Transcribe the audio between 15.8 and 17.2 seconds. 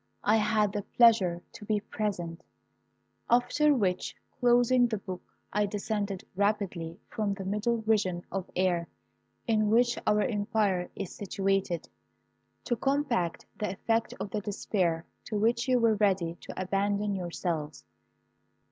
ready to abandon